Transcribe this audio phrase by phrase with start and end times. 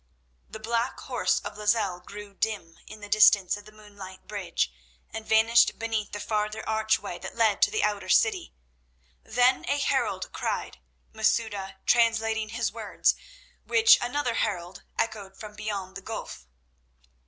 [0.49, 4.73] The black horse of Lozelle grew dim in the distance of the moonlit bridge,
[5.11, 8.51] and vanished beneath the farther archway that led to the outer city.
[9.23, 10.79] Then a herald cried,
[11.13, 13.13] Masouda translating his words,
[13.63, 16.47] which another herald echoed from beyond the gulf.